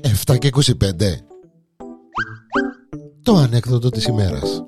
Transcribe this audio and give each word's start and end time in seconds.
Εφτά 0.00 0.36
και 0.36 0.50
25 0.54 0.62
Το 3.22 3.34
ανέκδοτο 3.34 3.90
της 3.90 4.04
ημέρας 4.04 4.62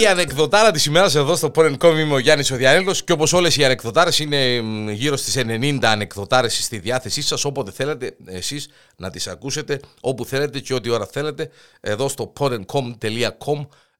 η 0.00 0.06
ανεκδοτάρα 0.06 0.70
της 0.70 0.84
ημέρας 0.84 1.14
εδώ 1.14 1.36
στο 1.36 1.50
Porn.com 1.54 1.98
είμαι 1.98 2.14
ο 2.14 2.18
Γιάννης 2.18 2.50
Οδιανέλος 2.50 3.04
και 3.04 3.12
όπως 3.12 3.32
όλες 3.32 3.56
οι 3.56 3.64
ανεκδοτάρες 3.64 4.18
είναι 4.18 4.60
γύρω 4.90 5.16
στις 5.16 5.36
90 5.36 5.78
ανεκδοτάρες 5.82 6.64
στη 6.64 6.78
διάθεσή 6.78 7.22
σας. 7.22 7.44
Όποτε 7.44 7.70
θέλετε 7.70 8.16
εσείς 8.26 8.68
να 8.96 9.10
τις 9.10 9.26
ακούσετε, 9.26 9.80
όπου 10.00 10.24
θέλετε 10.24 10.60
και 10.60 10.74
ό,τι 10.74 10.90
ώρα 10.90 11.06
θέλετε, 11.06 11.50
εδώ 11.80 12.08
στο 12.08 12.32
porn.com 12.38 12.96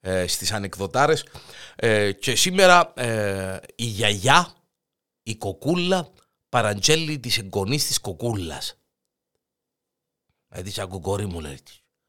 ε, 0.09 0.27
στις 0.27 0.53
ανεκδοτάρες. 0.53 1.25
Ε, 1.77 2.13
και 2.13 2.35
σήμερα 2.35 2.93
ε, 2.97 3.61
η 3.75 3.85
γιαγιά, 3.85 4.55
η 5.23 5.37
κοκούλα, 5.37 6.13
παραντζέλη 6.49 7.19
τη 7.19 7.41
εγγονή 7.41 7.77
της 7.77 8.01
κοκούλας. 8.01 8.79
Δηλαδή, 10.49 10.81
ακού 10.81 11.01
κόρη 11.01 11.27
μου, 11.27 11.41
λέει. 11.41 11.59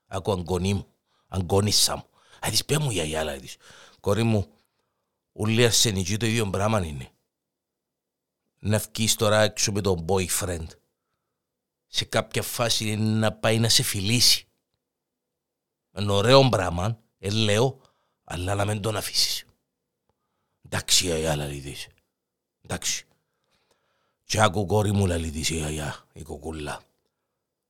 Ακού 0.07 0.31
αγκονή 0.31 0.73
μου, 0.73 0.87
αγκονίσσα 1.27 1.95
μου. 1.95 2.09
Θα 2.39 2.49
της 2.49 2.63
μου 2.79 2.91
γιαγιά, 2.91 3.23
λέει 3.23 3.39
της. 3.39 3.57
Κορή 3.99 4.23
μου, 4.23 4.53
ούλοι 5.31 5.65
ασθενικοί 5.65 6.17
το 6.17 6.25
ίδιο 6.25 6.49
πράγμα 6.49 6.85
είναι. 6.85 7.11
Να 8.59 8.77
βγεις 8.77 9.15
τώρα 9.15 9.41
έξω 9.41 9.71
με 9.71 9.81
τον 9.81 10.05
boyfriend. 10.07 10.67
Σε 11.87 12.05
κάποια 12.05 12.41
φάση 12.41 12.91
είναι 12.91 13.17
να 13.19 13.31
πάει 13.33 13.59
να 13.59 13.69
σε 13.69 13.83
φιλήσει. 13.83 14.47
Είναι 15.97 16.11
ωραίο 16.11 16.49
πράγμα, 16.49 16.99
ε, 17.17 17.29
λέω, 17.29 17.81
αλλά 18.31 18.55
να 18.55 18.65
μην 18.65 18.81
τον 18.81 18.95
αφήσεις. 18.95 19.45
Εντάξει, 20.65 21.05
γιαγιά, 21.05 21.35
λέει 21.35 21.61
της. 21.61 21.87
Εντάξει. 22.61 23.05
Και 24.23 24.41
άκου 24.41 24.65
κόρη 24.65 24.91
μου, 24.91 25.05
λέει 25.05 25.31
της 25.31 25.49
η 25.49 25.55
γιαγιά, 25.55 26.07
η 26.13 26.21
κοκούλα. 26.21 26.81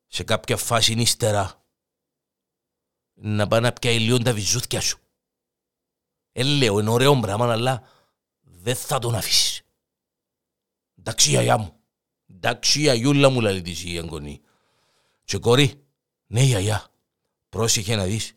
Σε 0.07 0.23
κάποια 0.23 0.57
φάση 0.57 0.91
είναι 0.91 1.01
ύστερα 1.01 1.63
να 3.13 3.47
πάει 3.47 3.59
να 3.59 3.73
πιάει 3.73 3.99
λίγο 3.99 4.17
τα 4.17 4.33
βυζούθια 4.33 4.81
σου. 4.81 4.99
Ε, 6.31 6.43
λέω, 6.43 6.79
είναι 6.79 6.89
ωραίο 6.89 7.19
πράγμα, 7.19 7.51
αλλά 7.51 7.83
δεν 8.41 8.75
θα 8.75 8.99
τον 8.99 9.15
αφήσεις. 9.15 9.61
Εντάξει, 10.99 11.29
γιαγιά 11.29 11.57
μου. 11.57 11.79
Εντάξει, 12.27 12.79
γιαγιούλα 12.79 13.29
μου, 13.29 13.41
λέει 13.41 13.61
της 13.61 13.83
η 13.83 13.97
Αγκονή. 13.97 14.41
Και 15.23 15.37
κορή, 15.37 15.87
ναι, 16.27 16.41
γιαγιά, 16.41 16.87
πρόσεχε 17.49 17.95
να 17.95 18.03
δεις. 18.05 18.33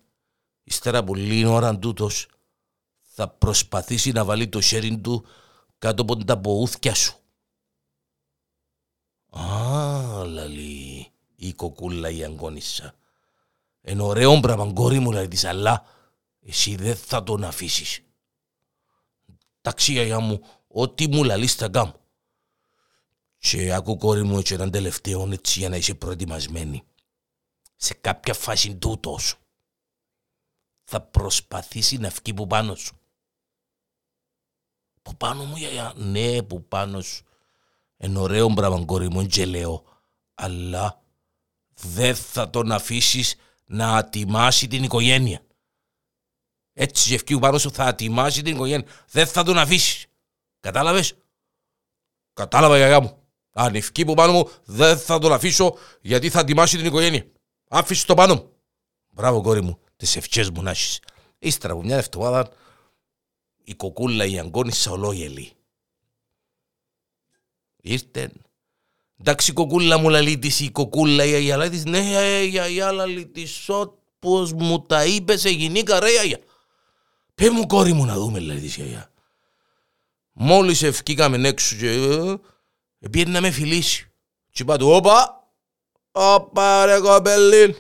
Ύστερα 0.63 0.99
από 0.99 1.15
λίγη 1.15 1.45
ώρα 1.45 1.79
τούτος 1.79 2.29
θα 3.01 3.29
προσπαθήσει 3.29 4.13
να 4.13 4.25
βάλει 4.25 4.49
το 4.49 4.61
χέρι 4.61 4.99
του 4.99 5.25
κάτω 5.79 6.03
από 6.03 6.25
τα 6.25 6.39
ποούθια 6.39 6.95
σου. 6.95 7.17
Α, 9.31 10.25
λαλή, 10.25 11.13
η 11.37 11.53
κοκούλα 11.53 12.11
η 12.11 12.25
αγκόνισσα. 12.25 12.95
Είναι 13.83 14.03
ωραίο 14.03 14.41
πράγμα, 14.41 14.73
κόρη 14.73 14.99
μου, 14.99 15.13
λέει 15.13 15.29
της, 15.29 15.45
αλλά 15.45 15.85
εσύ 16.41 16.77
δεν 16.77 16.97
θα 16.97 17.23
τον 17.23 17.45
αφήσεις. 17.45 18.01
Εντάξει, 19.61 19.93
γιαγιά 19.93 20.21
μου, 20.21 20.41
ό,τι 20.69 21.09
μου 21.09 21.25
λαλείς 21.25 21.55
θα 21.55 21.69
κάνω. 21.69 22.01
Και 23.39 23.73
άκου 23.73 23.97
κόρη 23.97 24.23
μου 24.23 24.39
έτσι 24.39 24.55
έναν 24.55 24.71
τελευταίο 24.71 25.29
έτσι 25.33 25.59
για 25.59 25.69
να 25.69 25.77
είσαι 25.77 25.95
προετοιμασμένη. 25.95 26.83
Σε 27.77 27.95
κάποια 27.95 28.35
φάση 28.35 28.77
τούτος 28.77 29.37
θα 30.85 31.01
προσπαθήσει 31.01 31.97
να 31.97 32.09
βγει 32.09 32.35
που 32.35 32.47
πάνω 32.47 32.75
σου. 32.75 32.97
Που 35.03 35.17
πάνω 35.17 35.45
μου, 35.45 35.57
γιαγιά, 35.57 35.93
ναι, 35.97 36.43
που 36.43 36.65
πάνω 36.69 37.01
σου. 37.01 37.25
Είναι 37.97 38.19
ωραίο 38.19 38.49
πράγμα, 38.49 38.85
κόρη 38.85 39.11
μου, 39.11 39.27
και 39.27 39.47
λέω, 39.47 39.85
αλλά 40.35 41.03
δεν 41.75 42.15
θα 42.15 42.51
τον 42.51 42.73
αφήσεις 42.73 43.35
να 43.65 43.97
ατιμάσει 43.97 44.69
την 44.69 44.83
οικογένεια. 44.83 45.41
Έτσι 46.73 47.09
και 47.09 47.15
ευκεί 47.15 47.39
πάνω 47.39 47.59
σου 47.59 47.71
θα 47.71 47.85
ατιμάσει 47.85 48.43
την 48.43 48.55
οικογένεια. 48.55 48.87
Δεν 49.11 49.27
θα 49.27 49.43
τον 49.43 49.59
αφήσεις. 49.59 50.07
Κατάλαβες; 50.61 51.15
Κατάλαβα 52.33 52.77
γιαγιά 52.77 53.01
μου. 53.01 53.17
Αν 53.53 53.75
ευκεί 53.75 54.05
που 54.05 54.15
πάνω 54.15 54.33
μου 54.33 54.51
δεν 54.65 54.99
θα 54.99 55.19
τον 55.19 55.33
αφήσω 55.33 55.77
γιατί 56.01 56.31
θα 56.31 56.41
ατιμάσει 56.41 56.77
την 56.77 56.87
οικογένεια. 56.87 57.27
Άφησε 57.69 58.07
το 58.07 58.15
πάνω 58.15 58.35
μου. 58.35 58.53
Μπράβο 59.09 59.41
κόρη 59.41 59.63
μου. 59.63 59.79
Τις 60.03 60.17
ευχές 60.17 60.51
μου 60.51 60.63
να 60.63 60.71
έχεις. 60.71 61.01
Ύστερα 61.39 61.73
από 61.73 61.83
μια 61.83 61.97
εβδομάδα 61.97 62.51
η 63.65 63.75
κοκούλα 63.75 64.25
η 64.25 64.39
αγκόνισσα 64.39 64.91
ολόγελη. 64.91 65.53
Ήρθε 67.83 68.33
Εντάξει 69.21 69.53
κοκούλα 69.53 69.99
μου 69.99 70.09
λαλεί 70.09 70.39
της 70.39 70.61
η 70.61 70.71
κοκούλα 70.71 71.25
η 71.25 71.33
αγιά 71.33 71.71
της 71.71 71.85
ναι 71.85 71.99
η 72.53 72.59
αγιά 72.59 72.93
λαλεί 72.93 73.27
της 73.27 73.69
όπως 73.69 74.53
μου 74.53 74.83
τα 74.83 75.05
είπες 75.05 75.41
σε 75.41 75.51
γυναίκα 75.51 76.01
ρε 76.01 76.19
αγιά. 76.19 76.39
Πέ 77.35 77.51
μου 77.51 77.67
κόρη 77.67 77.93
μου 77.93 78.05
να 78.05 78.15
δούμε 78.15 78.41
λαλεί 78.41 78.61
της 78.61 78.77
η 78.77 78.83
αγιά. 78.83 79.13
Μόλις 80.33 80.83
ευκήκαμε 80.83 81.49
έξω 81.49 81.77
και 81.77 81.91
ε, 82.99 83.09
πήγαινε 83.09 83.31
να 83.31 83.41
με 83.41 83.51
φιλήσει. 83.51 84.11
Και 84.51 84.63
είπα 84.63 84.77
του 84.77 84.91
όπα, 84.91 85.49
όπα 86.13 86.85
ρε 86.87 87.01
κοπελίν. 87.01 87.77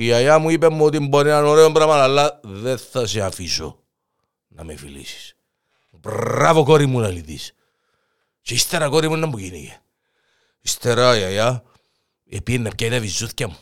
Η 0.00 0.12
αγιά 0.12 0.38
μου 0.38 0.50
είπε 0.50 0.68
μου 0.68 0.84
ότι 0.84 0.98
μπορεί 0.98 1.28
να 1.28 1.38
είναι 1.38 1.48
ωραίο 1.48 1.72
πράγμα 1.72 2.02
αλλά 2.02 2.40
δεν 2.42 2.78
θα 2.78 3.06
σε 3.06 3.20
αφήσω 3.20 3.84
να 4.48 4.64
με 4.64 4.76
φιλήσεις. 4.76 5.36
Μπράβο 5.90 6.64
κόρη 6.64 6.86
μου 6.86 6.98
λαλεί 6.98 7.22
της. 7.22 7.54
Και 8.40 8.54
ύστερα 8.54 8.88
κόρη 8.88 9.08
μου 9.08 9.16
να 9.16 9.26
μου 9.26 9.38
γίνει. 9.38 9.76
Ύστερα 10.60 11.18
η 11.18 11.22
αγιά 11.22 11.62
επήρε 12.28 12.62
να 12.62 12.70
πιάει 12.70 12.90
τα 12.90 13.00
βυζούθια 13.00 13.48
μου. 13.48 13.58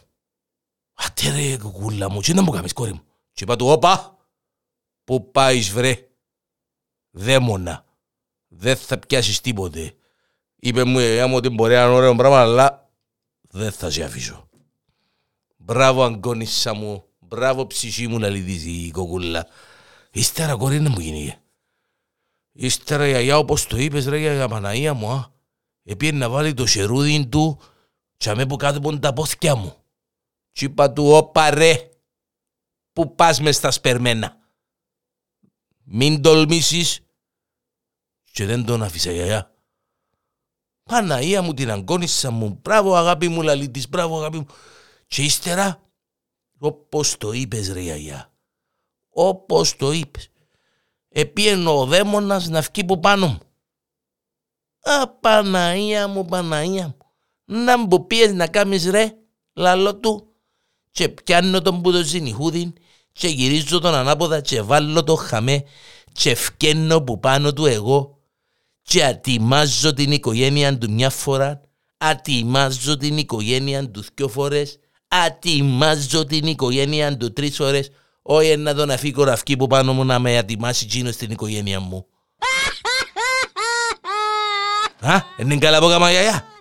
Άτε 0.95 1.31
ρε 1.31 1.57
κουκούλα 1.57 2.11
μου, 2.11 2.21
τι 2.21 2.35
να 2.35 2.43
μου 2.43 2.51
κάνεις 2.51 2.73
κόρη 2.73 2.93
μου; 2.93 3.03
Και 3.33 3.45
είπα 3.45 3.57
του, 3.57 3.67
όπα, 3.67 4.17
πού 5.05 5.31
πάεις 5.31 5.71
βρε. 5.71 6.09
Δαίμονα, 7.11 7.85
δεν 8.49 8.77
θα 8.77 8.99
πιάσεις 8.99 9.41
τίποτε. 9.41 9.95
Είπε 10.57 10.85
μου 10.85 10.99
η 10.99 11.03
αγιά 11.03 11.27
μου 11.27 11.37
ότι 11.37 11.49
μπορεί 11.49 11.75
να 11.75 11.83
είναι 11.83 11.93
ωραίο 11.95 12.15
πράγμα, 12.15 12.41
αλλά 12.41 12.91
δεν 13.41 13.73
θα 13.73 13.91
σε 13.91 14.03
αφήσω. 14.03 14.49
Μπράβο 15.67 16.05
αγκόνισσα 16.05 16.75
μου, 16.75 17.05
μπράβο 17.19 17.67
ψυχή 17.67 18.07
μου 18.07 18.19
να 18.19 18.29
λυθείς 18.29 18.65
η 18.65 18.91
κοκούλα. 18.91 19.47
Ύστερα 20.11 20.57
κόρη 20.57 20.81
να 20.81 20.91
μου 20.91 20.99
γίνει. 20.99 21.35
Ύστερα 22.53 23.09
η 23.09 23.15
αγιά 23.15 23.39
όπως 23.39 23.67
το 23.67 23.77
είπες 23.77 24.07
ρε 24.07 24.19
για 24.19 24.49
Παναγία 24.49 24.95
μου 24.95 25.11
α. 25.11 25.33
Επήρε 25.83 26.17
να 26.17 26.29
βάλει 26.29 26.55
το 26.55 26.67
σερούδι 26.67 27.27
του 27.27 27.61
και 28.17 28.31
αμέ 28.31 28.47
που 28.47 28.57
κάτω 28.57 28.79
από 28.79 28.99
τα 28.99 29.13
πόθηκια 29.13 29.55
μου. 29.55 29.77
Τι 30.53 30.65
είπα 30.65 30.93
του 30.93 31.11
όπα 31.11 31.51
ρε 31.51 31.91
που 32.93 33.15
πας 33.15 33.41
μες 33.41 33.57
στα 33.57 33.71
σπερμένα. 33.71 34.39
Μην 35.85 36.23
τολμήσεις 36.23 37.01
και 38.33 38.45
δεν 38.45 38.65
τον 38.65 38.83
άφησα 38.83 39.13
γιαγιά. 39.13 39.55
Παναγία 40.83 41.43
μου 41.43 41.55
την 41.55 41.71
αγκόνισσα 41.71 42.31
μου, 42.31 42.59
μπράβο 42.63 42.95
αγάπη 42.95 43.29
μου 43.29 43.43
λαλίτης, 43.43 43.89
μπράβο 43.89 44.19
αγάπη 44.19 44.37
μου. 44.37 44.47
Και 45.07 45.23
ύστερα, 45.23 45.83
όπως 46.59 47.17
το 47.17 47.33
είπες 47.33 47.73
ρε 47.73 47.81
γιαγιά, 47.81 48.33
όπως 49.09 49.77
το 49.77 49.93
είπες 49.93 50.31
επίενο 51.19 51.81
ο 51.81 51.85
δαίμονας 51.87 52.49
να 52.49 52.61
βγει 52.61 52.85
που 52.85 53.01
πάνω 53.01 53.27
μου. 53.27 53.39
Α, 54.93 55.09
Παναία 55.09 56.09
μου, 56.09 56.25
Παναία 56.25 56.87
μου. 56.87 56.97
Να 57.45 57.79
μου 57.79 58.07
πιες 58.07 58.33
να 58.33 58.47
κάνεις 58.47 58.87
ρε, 58.87 59.13
λαλό 59.53 59.97
του. 59.97 60.35
Και 60.91 61.09
πιάνω 61.09 61.63
τον 61.63 61.83
που 61.83 61.93
το 61.93 62.03
ζηνιχούδιν 62.03 62.73
και 63.13 63.29
γυρίζω 63.29 63.81
τον 63.81 63.95
ανάποδα 63.95 64.41
και 64.41 64.63
βάλω 64.63 65.05
το 65.05 65.15
χαμέ 65.15 65.65
και 66.13 66.35
φκένω 66.35 67.03
που 67.03 67.21
πάνω 67.21 67.53
του 67.53 67.67
εγώ 67.67 68.19
και 68.83 69.05
ατιμάζω 69.05 69.93
την 69.93 70.13
οικογένεια 70.13 70.79
του 70.79 70.91
μια 70.93 71.11
φορά, 71.11 71.61
ατιμάζω 71.99 72.97
την 72.97 73.19
οικογένεια 73.19 73.91
τους 73.91 74.09
δυο 74.15 74.29
φορές, 74.29 74.79
ατιμάζω 75.09 76.25
την 76.25 76.47
οικογένεια 76.47 77.17
του 77.17 77.33
τρεις 77.33 77.57
φορές, 77.57 77.91
όχι 78.23 78.57
να 78.57 78.75
τον 78.75 78.91
αφήκω 78.91 79.25
ραφκή 79.25 79.57
που 79.57 79.67
πάνω 79.67 79.93
μου 79.93 80.05
να 80.05 80.19
με 80.19 80.39
ατιμάσει 80.39 80.87
τσίνο 80.87 81.11
στην 81.11 81.31
οικογένεια 81.31 81.81
μου. 81.81 82.07
Α, 85.13 85.23
είναι 85.39 85.57
καλά 85.57 85.77
από 85.77 85.89
καμά 85.89 86.11
γιαγιά. 86.11 86.56